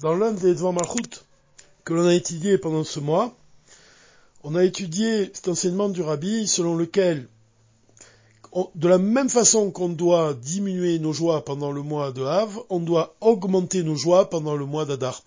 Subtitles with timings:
[0.00, 1.24] Dans l'un des Devant Malchut
[1.84, 3.36] que l'on a étudié pendant ce mois,
[4.44, 7.26] on a étudié cet enseignement du Rabbi selon lequel,
[8.76, 12.78] de la même façon qu'on doit diminuer nos joies pendant le mois de Hav, on
[12.78, 15.20] doit augmenter nos joies pendant le mois d'Adar.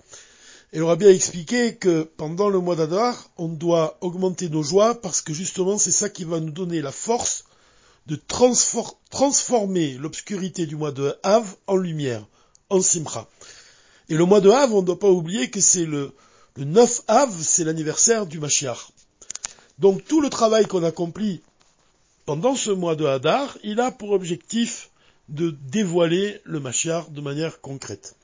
[0.72, 5.02] Et le Rabbi a expliqué que pendant le mois d'Adar, on doit augmenter nos joies
[5.02, 7.44] parce que justement c'est ça qui va nous donner la force
[8.08, 8.18] de
[9.10, 12.26] transformer l'obscurité du mois de Hav en lumière,
[12.70, 13.28] en Simcha.
[14.12, 16.12] Et le mois de Av, on ne doit pas oublier que c'est le,
[16.58, 18.90] 9 Av, c'est l'anniversaire du Mashiach.
[19.80, 21.42] Donc tout le travail qu'on accomplit
[22.26, 24.90] pendant ce mois de Hadar, il a pour objectif
[25.30, 28.18] de dévoiler le Mashiach de manière concrète.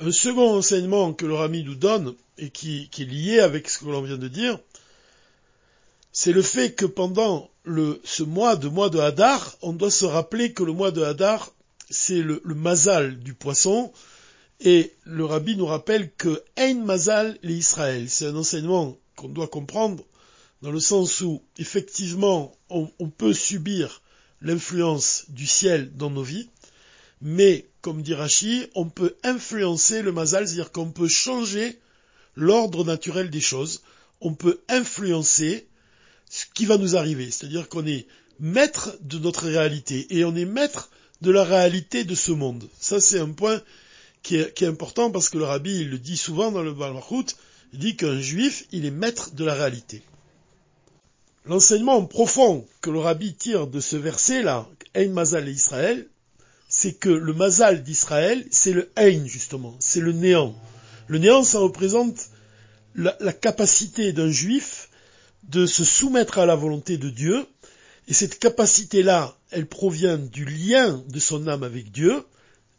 [0.00, 3.84] Un second enseignement que le Rami nous donne, et qui, est lié avec ce que
[3.84, 4.58] l'on vient de dire,
[6.10, 7.48] c'est le fait que pendant
[8.02, 11.52] ce mois de mois de Hadar, on doit se rappeler que le mois de Hadar,
[11.88, 13.92] c'est le, le mazal du poisson,
[14.64, 18.08] et le rabbi nous rappelle que Ein Mazal l'Israël.
[18.08, 20.04] C'est un enseignement qu'on doit comprendre
[20.62, 24.02] dans le sens où, effectivement, on, peut subir
[24.40, 26.48] l'influence du ciel dans nos vies,
[27.20, 31.80] mais, comme dit Rashi, on peut influencer le Mazal, c'est-à-dire qu'on peut changer
[32.36, 33.82] l'ordre naturel des choses,
[34.20, 35.66] on peut influencer
[36.30, 38.06] ce qui va nous arriver, c'est-à-dire qu'on est
[38.38, 42.68] maître de notre réalité et on est maître de la réalité de ce monde.
[42.78, 43.60] Ça, c'est un point
[44.22, 47.36] qui est, important parce que le rabbi il le dit souvent dans le Balmachut,
[47.72, 50.02] il dit qu'un juif, il est maître de la réalité.
[51.44, 56.06] L'enseignement profond que le rabbi tire de ce verset-là, Ein Mazal et Israël,
[56.68, 60.54] c'est que le Mazal d'Israël, c'est le Ein justement, c'est le néant.
[61.08, 62.28] Le néant, ça représente
[62.94, 64.88] la, la capacité d'un juif
[65.48, 67.44] de se soumettre à la volonté de Dieu,
[68.06, 72.24] et cette capacité-là, elle provient du lien de son âme avec Dieu,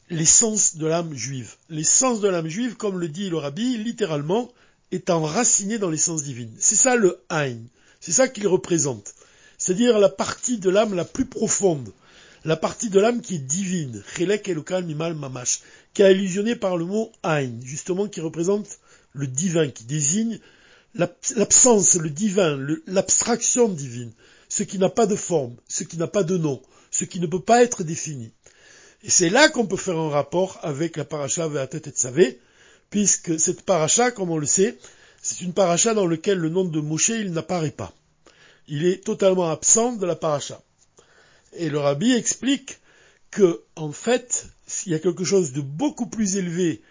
[0.09, 1.55] l'essence de l'âme juive.
[1.69, 4.51] L'essence de l'âme juive, comme le dit le rabbi, littéralement,
[4.91, 6.53] est enracinée dans l'essence divine.
[6.59, 7.57] C'est ça le Ein.
[7.99, 9.13] C'est ça qu'il représente.
[9.57, 11.92] C'est-à-dire la partie de l'âme la plus profonde.
[12.45, 14.03] La partie de l'âme qui est divine.
[14.15, 15.61] Chelek Elokal Mimal Mamash.
[15.93, 17.61] Qui est illusionné par le mot Ein.
[17.63, 18.80] Justement, qui représente
[19.13, 20.39] le divin, qui désigne
[20.95, 24.11] l'absence, le divin, l'abstraction divine.
[24.49, 26.61] Ce qui n'a pas de forme, ce qui n'a pas de nom,
[26.92, 28.31] ce qui ne peut pas être défini.
[29.03, 32.39] Et c'est là qu'on peut faire un rapport avec la paracha Ve'atet et Savé,
[32.89, 34.77] puisque cette paracha, comme on le sait,
[35.21, 37.93] c'est une paracha dans laquelle le nom de Moshe, il n'apparaît pas.
[38.69, 40.61] Il est totalement absent de la paracha.
[41.58, 42.80] Et le rabbi explique
[43.30, 46.81] que, en fait, s'il y a quelque chose de beaucoup plus élevé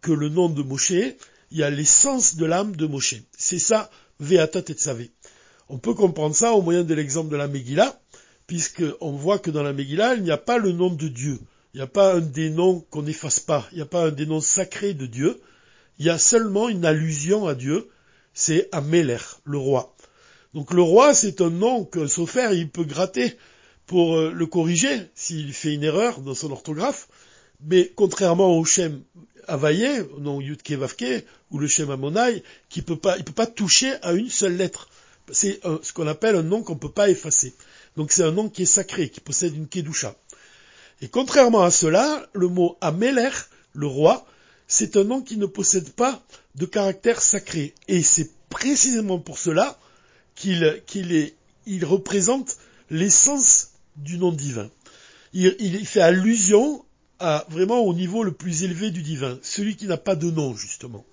[0.00, 3.16] que le nom de Moshe, il y a l'essence de l'âme de Moshe.
[3.36, 3.90] C'est ça,
[4.20, 5.10] Ve'atat et Savé.
[5.68, 8.00] On peut comprendre ça au moyen de l'exemple de la Megillah,
[8.46, 11.38] puisqu'on voit que dans la Megillah, il n'y a pas le nom de Dieu.
[11.78, 13.64] Il n'y a pas un des noms qu'on n'efface pas.
[13.70, 15.40] Il n'y a pas un des noms sacrés de Dieu.
[16.00, 17.88] Il y a seulement une allusion à Dieu.
[18.34, 19.94] C'est Améler, le roi.
[20.54, 23.36] Donc le roi, c'est un nom qu'un sophère, il peut gratter
[23.86, 27.06] pour euh, le corriger s'il fait une erreur dans son orthographe.
[27.60, 29.00] Mais contrairement au Shem
[29.46, 33.46] Avaye, au nom Yudke Vavke, ou le Shem Amonai, qui peut pas, il peut pas
[33.46, 34.88] toucher à une seule lettre.
[35.30, 37.54] C'est ce qu'on appelle un nom qu'on ne peut pas effacer.
[37.96, 40.16] Donc c'est un nom qui est sacré, qui possède une kedusha.
[41.00, 43.30] Et contrairement à cela, le mot Ameler,
[43.72, 44.26] le roi,
[44.66, 46.22] c'est un nom qui ne possède pas
[46.56, 47.74] de caractère sacré.
[47.86, 49.78] Et c'est précisément pour cela
[50.34, 52.56] qu'il représente
[52.90, 54.70] l'essence du nom divin.
[55.32, 56.84] Il, il, fait allusion
[57.20, 60.56] à vraiment au niveau le plus élevé du divin, celui qui n'a pas de nom
[60.56, 61.04] justement.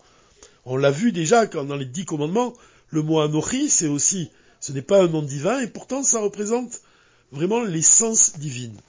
[0.66, 2.54] On l'a vu déjà quand dans les dix commandements,
[2.90, 4.32] le mot Anochi, c'est aussi,
[4.62, 6.82] ce n'est pas un nom divin et pourtant ça représente
[7.32, 8.80] vraiment l'essence divine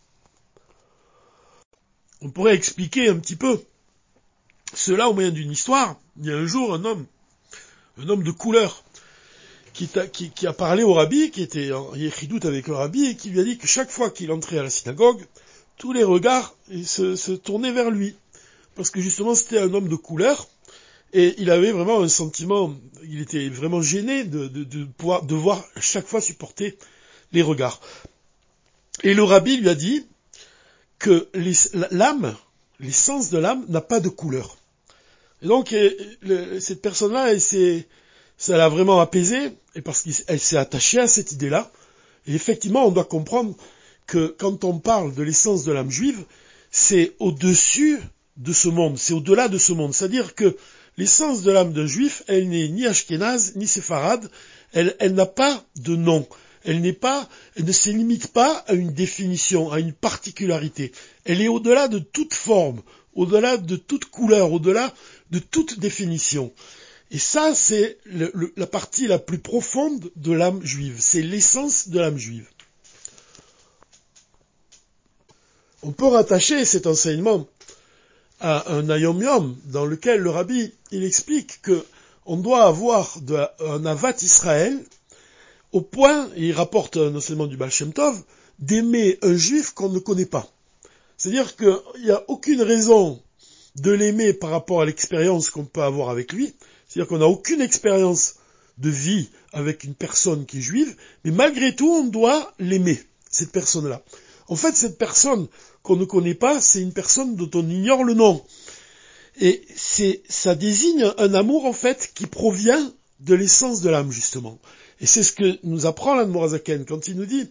[2.27, 3.63] on pourrait expliquer un petit peu
[4.75, 5.97] cela au moyen d'une histoire.
[6.19, 7.07] Il y a un jour un homme,
[7.99, 8.83] un homme de couleur,
[9.73, 9.89] qui,
[10.47, 11.93] a, parlé au rabbi, qui était en
[12.29, 14.65] doute avec le rabbi, et qui lui a dit que chaque fois qu'il entrait à
[14.65, 15.25] la synagogue,
[15.77, 18.17] tous les regards se, tournaient vers lui.
[18.75, 20.49] Parce que justement c'était un homme de couleur,
[21.13, 22.75] et il avait vraiment un sentiment,
[23.05, 26.77] il était vraiment gêné de, de pouvoir devoir chaque fois supporter
[27.31, 27.81] les regards.
[29.05, 30.07] Et le rabbi lui a dit,
[30.99, 31.29] que
[31.91, 32.35] l'âme,
[32.81, 34.57] l'essence de l'âme n'a pas de couleur.
[35.43, 35.75] Et donc
[36.61, 37.39] cette personne-là,
[38.39, 41.71] ça l'a vraiment apaisé, et parce qu'elle s'est attachée à cette idée-là.
[42.27, 43.55] Et effectivement, on doit comprendre
[44.07, 46.25] que quand on parle de l'essence de l'âme juive,
[46.71, 48.01] c'est au-dessus
[48.37, 49.95] de ce monde, c'est au-delà de ce monde.
[49.95, 50.57] C'est-à-dire que
[50.97, 54.31] l'essence de l'âme d'un juif, elle n'est ni ashkénaze, ni séfarade,
[54.73, 56.27] elle n'a pas de nom.
[56.67, 60.91] Elle n'est pas, elle ne se limite pas à une définition, à une particularité.
[61.25, 62.83] Elle est au-delà de toute forme,
[63.15, 64.93] au-delà de toute couleur, au-delà
[65.31, 66.53] de toute définition.
[67.13, 67.99] Et ça, c'est
[68.57, 70.97] la partie la plus profonde de l'âme juive.
[70.99, 72.49] C'est l'essence de l'âme juive.
[75.85, 77.47] On peut rattacher cet enseignement
[78.41, 81.85] à un ayom yom dans lequel le rabbi il explique que
[82.27, 83.19] on doit avoir
[83.61, 84.85] un avat Israël
[85.77, 88.23] au point, et il rapporte un enseignement du Baal Shem Tov,
[88.59, 90.51] d'aimer un juif qu'on ne connaît pas.
[91.19, 93.21] C'est-à-dire qu'il n'y a aucune raison
[93.75, 96.55] de l'aimer par rapport à l'expérience qu'on peut avoir avec lui.
[96.89, 98.37] C'est-à-dire qu'on n'a aucune expérience
[98.79, 102.99] de vie avec une personne qui est juive, mais malgré tout, on doit l'aimer,
[103.31, 104.03] cette personne-là.
[104.49, 105.47] En fait, cette personne
[105.83, 108.43] qu'on ne connaît pas, c'est une personne dont on ignore le nom.
[109.39, 114.59] Et c'est, ça désigne un amour, en fait, qui provient de l'essence de l'âme, justement.
[115.01, 117.49] Et c'est ce que nous apprend l'Anmorazaken quand il nous dit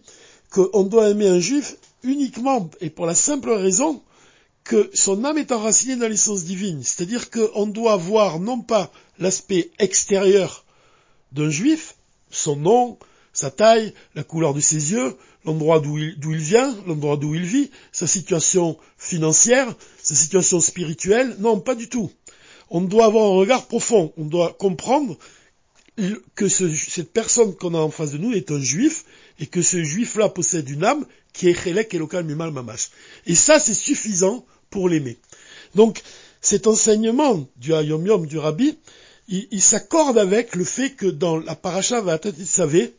[0.50, 4.02] qu'on doit aimer un juif uniquement et pour la simple raison
[4.64, 6.82] que son âme est enracinée dans l'essence divine.
[6.82, 10.64] C'est-à-dire qu'on doit voir non pas l'aspect extérieur
[11.32, 11.94] d'un juif,
[12.30, 12.98] son nom,
[13.32, 17.44] sa taille, la couleur de ses yeux, l'endroit d'où il, il, vient, l'endroit d'où il
[17.44, 19.72] vit, sa situation financière,
[20.02, 21.36] sa situation spirituelle.
[21.38, 22.10] Non, pas du tout.
[22.68, 24.12] On doit avoir un regard profond.
[24.16, 25.16] On doit comprendre
[26.34, 29.04] que cette personne qu'on a en face de nous est un juif
[29.40, 32.90] et que ce juif-là possède une âme qui est chelek et local mimal mamash.
[33.26, 35.18] Et ça, c'est suffisant pour l'aimer.
[35.74, 36.02] Donc,
[36.40, 38.76] cet enseignement du Hayom Yom du Rabbi,
[39.28, 42.94] il, s'accorde avec le fait que dans la paracha Vatat savez,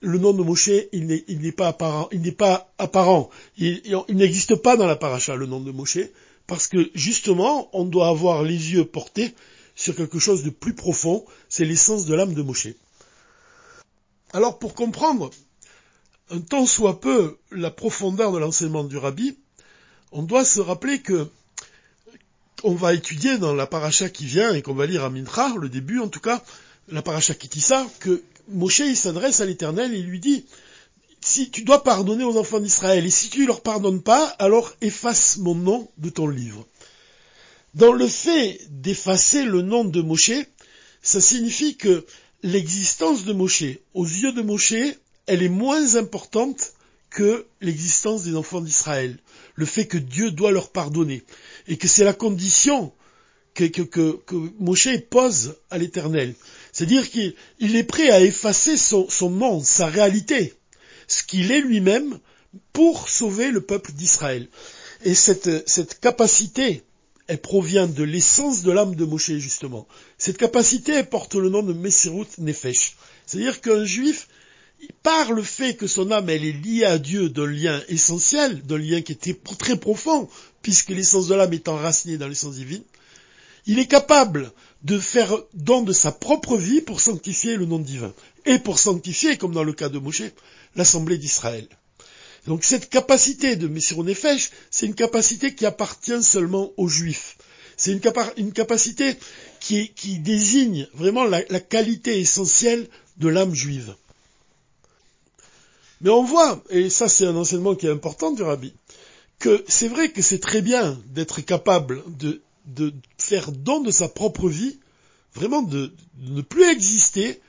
[0.00, 2.08] le nom de Moshe, il n'est pas apparent.
[2.12, 3.30] Il n'est pas apparent.
[3.56, 6.00] Il, il n'existe pas dans la paracha le nom de Moshe,
[6.46, 9.32] parce que justement, on doit avoir les yeux portés
[9.74, 12.68] sur quelque chose de plus profond, c'est l'essence de l'âme de Moshe.
[14.32, 15.30] Alors pour comprendre
[16.30, 19.36] un tant soit peu la profondeur de l'enseignement du rabbi,
[20.12, 21.28] on doit se rappeler que
[22.64, 25.68] on va étudier dans la paracha qui vient et qu'on va lire à Mintra, le
[25.68, 26.42] début en tout cas,
[26.88, 30.46] la paracha Kitissa, que Moshe s'adresse à l'Éternel et lui dit
[31.20, 34.72] si tu dois pardonner aux enfants d'Israël et si tu ne leur pardonnes pas, alors
[34.80, 36.66] efface mon nom de ton livre.
[37.74, 40.32] Dans le fait d'effacer le nom de Moshe,
[41.00, 42.04] ça signifie que
[42.42, 43.64] l'existence de Moshe,
[43.94, 44.74] aux yeux de Moshe,
[45.26, 46.74] elle est moins importante
[47.08, 49.16] que l'existence des enfants d'Israël.
[49.54, 51.22] Le fait que Dieu doit leur pardonner.
[51.66, 52.92] Et que c'est la condition
[53.54, 53.66] que,
[54.58, 56.34] Moshe pose à l'éternel.
[56.72, 57.34] C'est-à-dire qu'il
[57.76, 60.52] est prêt à effacer son, son nom, sa réalité,
[61.06, 62.18] ce qu'il est lui-même,
[62.74, 64.48] pour sauver le peuple d'Israël.
[65.04, 66.82] Et cette capacité
[67.28, 69.86] elle provient de l'essence de l'âme de Moshe, justement.
[70.18, 72.96] Cette capacité porte le nom de Messirut Nefesh.
[73.26, 74.28] C'est-à-dire qu'un juif,
[75.02, 79.02] par le fait que son âme, est liée à Dieu d'un lien essentiel, d'un lien
[79.02, 80.28] qui était très profond,
[80.62, 82.82] puisque l'essence de l'âme est enracinée dans l'essence divine,
[83.66, 84.50] il est capable
[84.82, 88.12] de faire don de sa propre vie pour sanctifier le nom divin.
[88.44, 90.24] Et pour sanctifier, comme dans le cas de Moshe,
[90.74, 91.68] l'assemblée d'Israël.
[92.46, 97.36] Donc cette capacité de Messirou Nefesh, c'est une capacité qui appartient seulement aux Juifs.
[97.76, 99.16] C'est une, capacité
[99.60, 102.86] qui, désigne vraiment la, qualité essentielle
[103.16, 103.96] de l'âme juive.
[106.00, 108.72] Mais on voit, et ça c'est un enseignement qui est important du rabbi,
[109.38, 112.42] que c'est vrai que c'est très bien d'être capable de,
[113.18, 114.78] faire don de sa propre vie,
[115.34, 117.40] vraiment de ne plus exister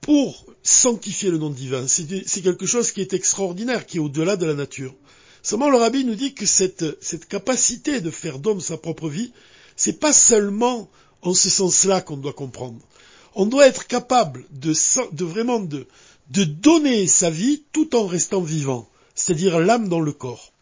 [0.00, 1.86] pour sanctifier le nom divin.
[1.86, 4.94] C'est quelque chose qui est extraordinaire, qui est au-delà de la nature.
[5.42, 9.32] Seulement, le rabbi nous dit que cette, capacité de faire d'homme sa propre vie,
[9.76, 10.90] c'est pas seulement
[11.22, 12.78] en ce sens-là qu'on doit comprendre.
[13.34, 14.72] On doit être capable de,
[15.24, 15.86] vraiment de,
[16.30, 20.52] donner sa vie tout en restant vivant, c'est-à-dire l'âme dans le corps.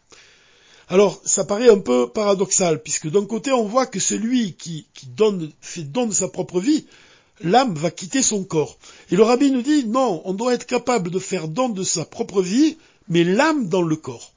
[0.89, 5.51] Alors, ça paraît un peu paradoxal, puisque d'un côté, on voit que celui qui, donne,
[5.59, 6.85] fait don sa propre vie,
[7.41, 8.77] l'âme va quitter son corps.
[9.11, 12.05] Et le rabbi nous dit, non, on doit être capable de faire don de sa
[12.05, 12.77] propre vie,
[13.09, 14.33] mais l'âme dans le corps.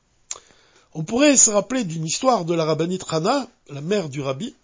[0.95, 4.54] On pourrait se rappeler d'une histoire de la rabbinite Rana, la mère du rabbi,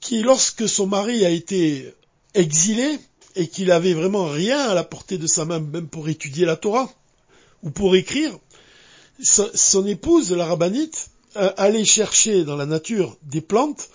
[0.00, 1.94] qui, lorsque son mari a été
[2.34, 2.98] exilé,
[3.36, 6.56] et qu'il avait vraiment rien à la portée de sa main, même pour étudier la
[6.56, 6.92] Torah,
[7.62, 8.38] ou pour écrire,
[9.20, 13.88] son épouse, la rabbinite, allait chercher dans la nature des plantes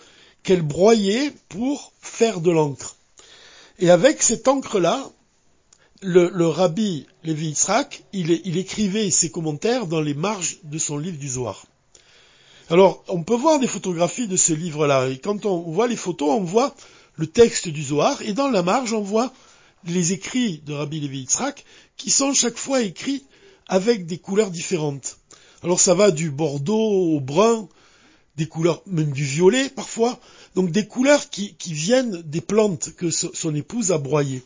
[0.43, 2.98] qu'elle broyait pour faire de l'encre.
[3.82, 5.10] Et avec cette encre-là,
[6.02, 11.30] le, rabbi Lévi Yitzhak, il, écrivait ses commentaires dans les marges de son livre du
[11.30, 11.66] Zohar.
[12.70, 16.30] Alors, on peut voir des photographies de ce livre-là, et quand on voit les photos,
[16.30, 16.76] on voit
[17.16, 19.32] le texte du Zohar, et dans la marge, on voit
[19.86, 21.64] les écrits de Rabbi Levi Yitzhak,
[21.96, 23.24] qui sont chaque fois écrits
[23.68, 25.20] avec des couleurs différentes.
[25.64, 27.70] Alors ça va du bordeaux au brun,
[28.39, 30.17] des couleurs, même du violet parfois,
[30.55, 34.41] donc des couleurs qui, viennent des plantes que son épouse a broyées.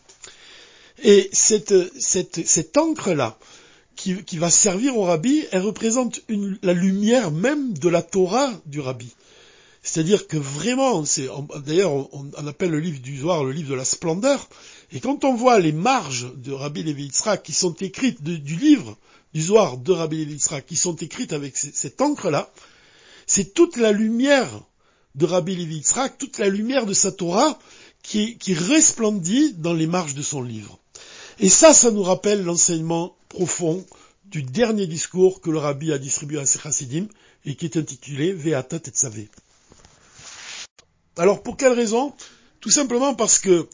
[1.04, 3.38] Et cette, cette, encre-là,
[3.96, 6.22] qui, va servir au rabbi, elle représente
[6.64, 9.14] la lumière même de la Torah du rabbi.
[9.84, 11.28] C'est-à-dire que vraiment, c'est,
[11.66, 14.50] d'ailleurs, on, appelle le livre du Zohar le livre de la splendeur.
[14.92, 17.12] Et quand on voit les marges de Rabbi Levi
[17.44, 18.98] qui sont écrites du livre
[19.34, 22.50] du Zohar de Rabbi Levi qui sont écrites avec cette encre-là,
[23.28, 24.50] c'est toute la lumière
[25.16, 27.60] de Rabbi Levi Yitzhak, toute la lumière de sa Torah
[28.02, 30.80] qui, resplendit dans les marges de son livre.
[31.40, 33.86] Et ça, ça nous rappelle l'enseignement profond
[34.26, 37.08] du dernier discours que le Rabbi a distribué à ses chassidim
[37.46, 39.30] et qui est intitulé Ve'ata Tetzaveh.
[41.18, 42.14] Alors pour quelle raison?
[42.60, 43.68] Tout simplement parce que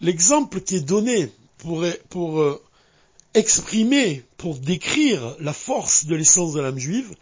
[0.00, 2.62] l'exemple qui est donné pour, pour euh,
[3.34, 7.14] exprimer, pour décrire la force de l'essence de l'âme juive,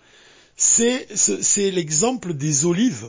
[0.60, 3.08] c'est, l'exemple des olives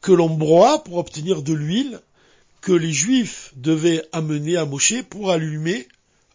[0.00, 2.00] que l'on broie pour obtenir de l'huile
[2.60, 5.86] que les juifs devaient amener à Moshe pour allumer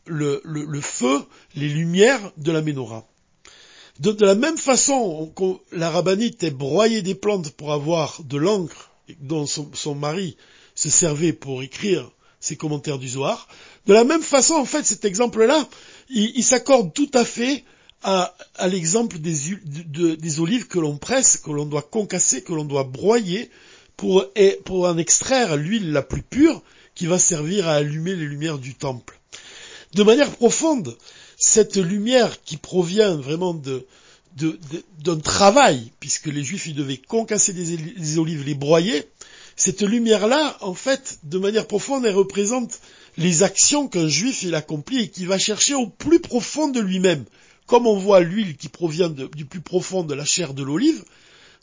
[0.05, 0.41] le,
[0.81, 1.21] feu,
[1.55, 3.05] les lumières de la menorah.
[3.99, 8.91] De, la même façon que la rabbinite est broyée des plantes pour avoir de l'encre
[9.19, 10.37] dont son, mari
[10.73, 13.49] se servait pour écrire ses commentaires du Zohar.
[13.87, 15.67] De la même façon, en fait, cet exemple-là,
[16.09, 17.65] il, s'accorde tout à fait
[18.03, 18.35] à,
[18.67, 23.49] l'exemple des, olives que l'on presse, que l'on doit concasser, que l'on doit broyer
[23.97, 24.25] pour,
[24.65, 26.61] pour en extraire l'huile la plus pure
[26.95, 29.19] qui va servir à allumer les lumières du temple.
[29.93, 30.97] De manière profonde,
[31.37, 33.53] cette lumière qui provient vraiment
[34.35, 39.07] d'un travail, puisque les juifs ils devaient concasser des, olives, les broyer,
[39.55, 42.79] cette lumière-là, en fait, de manière profonde, elle représente
[43.17, 47.25] les actions qu'un juif il accomplit et qui va chercher au plus profond de lui-même.
[47.67, 51.03] Comme on voit l'huile qui provient du plus profond de la chair de l'olive,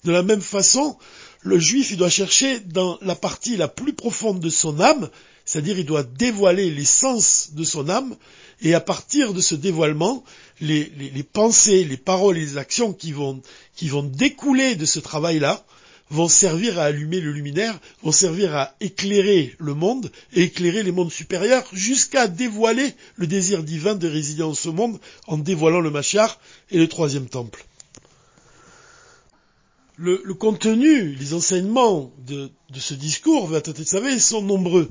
[0.04, 0.97] de la même façon,
[1.42, 5.11] le juif il doit chercher dans la partie la plus profonde de son âme,
[5.45, 8.16] c'est-à-dire il doit dévoiler l'essence de son âme,
[8.62, 10.23] et à partir de ce dévoilement,
[10.61, 10.90] les,
[11.33, 13.40] pensées, les paroles et les actions qui vont,
[13.75, 15.64] qui vont découler de ce travail-là
[16.11, 20.93] vont servir à allumer le luminaire, vont servir à éclairer le monde et éclairer les
[20.93, 24.99] mondes supérieurs jusqu'à dévoiler le désir divin de résider en ce monde
[25.29, 26.40] en dévoilant le Machar
[26.71, 27.64] et le troisième temple.
[29.97, 33.50] Le, contenu, les enseignements de, ce discours,
[33.85, 34.90] savez, sont nombreux.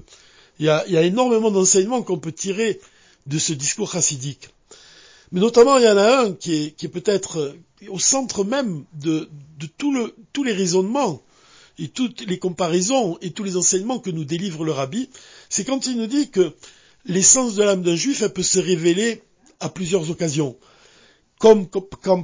[0.59, 2.79] Il y a, il y a énormément d'enseignements qu'on peut tirer
[3.25, 4.49] de ce discours chassidique.
[5.31, 7.53] Mais notamment, il y en a un qui est, peut-être euh,
[7.89, 9.29] au centre même de,
[9.77, 11.21] tous les raisonnements
[11.77, 15.09] et toutes les comparaisons et tous les enseignements que nous délivre le rabbi,
[15.49, 16.53] c'est quand il nous dit que
[17.05, 19.21] l'essence de l'âme d'un juif, elle peut se révéler
[19.59, 20.57] à plusieurs occasions.
[21.37, 21.67] Comme,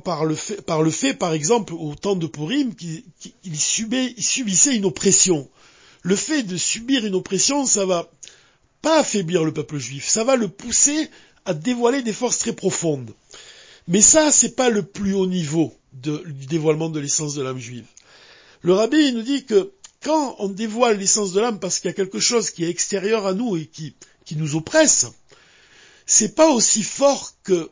[0.03, 5.49] par, le fait, par exemple, au temps de Purim, qu'il subissait une oppression.
[6.01, 8.11] Le fait de subir une oppression, ça va
[8.81, 11.09] pas affaiblir le peuple juif, ça va le pousser
[11.45, 13.13] à dévoiler des forces très profondes.
[13.87, 17.85] Mais ça, c'est pas le plus haut niveau du dévoilement de l'essence de l'âme juive.
[18.61, 19.71] Le rabbi nous dit que
[20.03, 23.25] quand on dévoile l'essence de l'âme parce qu'il y a quelque chose qui est extérieur
[23.25, 23.93] à nous et qui,
[24.25, 25.05] qui nous oppresse,
[26.05, 27.69] c'est pas aussi fort que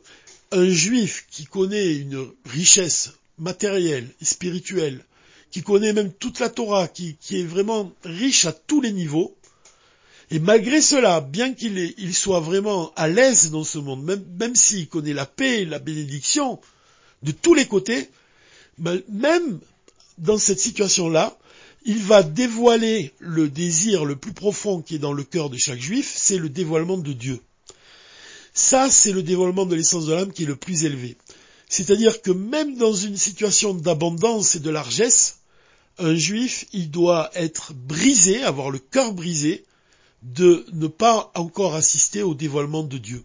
[0.52, 5.04] un juif qui connaît une richesse matérielle et spirituelle,
[5.50, 9.36] qui connaît même toute la Torah, qui est vraiment riche à tous les niveaux,
[10.34, 15.12] et malgré cela, bien qu'il soit vraiment à l'aise dans ce monde, même, s'il connaît
[15.12, 16.58] la paix et la bénédiction
[17.22, 18.10] de tous les côtés,
[18.78, 19.60] même
[20.18, 21.38] dans cette situation-là,
[21.84, 25.78] il va dévoiler le désir le plus profond qui est dans le cœur de chaque
[25.78, 27.38] juif, c'est le dévoilement de Dieu.
[28.54, 31.16] Ça, c'est le dévoilement de l'essence de l'âme qui est le plus élevé.
[31.68, 35.38] C'est-à-dire que même dans une situation d'abondance et de largesse,
[35.98, 39.64] un juif, il doit être brisé, avoir le cœur brisé,
[40.24, 43.22] de ne pas encore assister au dévoilement de Dieu.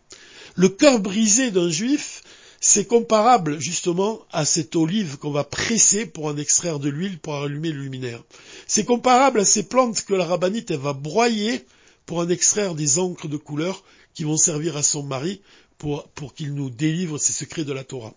[0.56, 2.24] Le cœur brisé d'un juif,
[2.60, 7.36] c'est comparable justement à cette olive qu'on va presser pour en extraire de l'huile pour
[7.36, 8.22] allumer le luminaire.
[8.68, 11.65] C'est comparable à ces plantes que la rabbinite va broyer
[12.06, 15.41] pour en extraire des encres de couleur qui vont servir à son mari
[15.77, 18.13] pour, qu'il nous délivre ses secrets de la Torah.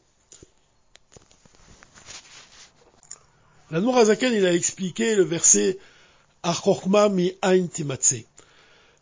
[3.70, 5.78] La Nourazaken, il a expliqué le verset
[6.42, 7.68] Achokma mi ein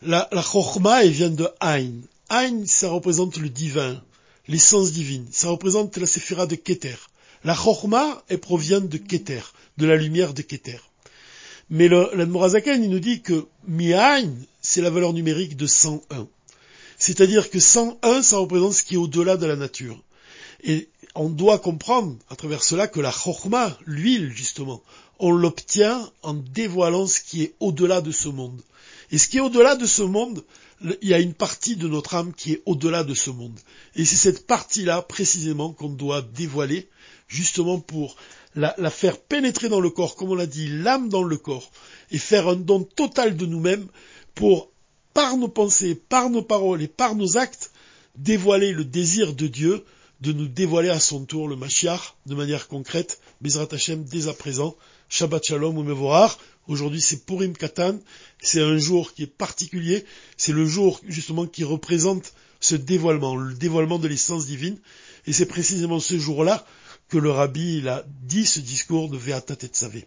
[0.03, 2.03] la, la chorma, vient de Ein.
[2.31, 4.03] Ein, ça représente le divin,
[4.49, 5.27] l'essence divine.
[5.31, 6.97] Ça représente la séphira de Keter.
[7.45, 9.43] La chorma, elle provient de Keter,
[9.79, 10.79] de la lumière de Keter.
[11.71, 14.31] Mais l'Admorazaken, il nous dit que Mi-Ein,
[14.61, 16.27] c'est la valeur numérique de 101.
[16.99, 20.03] C'est-à-dire que sans un, ça représente ce qui est au-delà de la nature.
[20.65, 24.83] Et on doit comprendre à travers cela que la chorma, l'huile justement,
[25.19, 28.61] on l'obtient en dévoilant ce qui est au-delà de ce monde.
[29.11, 30.45] Et ce qui est au-delà de ce monde,
[30.83, 33.59] il y a une partie de notre âme qui est au-delà de ce monde.
[33.97, 36.89] Et c'est cette partie-là précisément qu'on doit dévoiler,
[37.29, 38.17] justement pour
[38.55, 41.71] la, faire pénétrer dans le corps, comme on l'a dit, l'âme dans le corps,
[42.11, 43.87] et faire un don total de nous-mêmes
[44.35, 44.71] pour,
[45.13, 47.73] par nos pensées, par nos paroles et par nos actes,
[48.17, 49.85] dévoiler le désir de Dieu
[50.21, 54.35] de nous dévoiler à son tour le Mashiach de manière concrète, Bezrat Hashem dès à
[54.35, 54.77] présent,
[55.09, 56.39] Shabbat Shalom ou Mevorar.
[56.69, 57.99] Aujourd'hui c'est Purim Katan,
[58.41, 60.05] c'est un jour qui est particulier,
[60.37, 64.79] c'est le jour justement qui représente ce dévoilement, le dévoilement de l'essence divine,
[65.27, 66.65] et c'est précisément ce jour-là
[67.09, 70.07] que le rabbi il a dit ce discours de Ve'atat et Tzavé.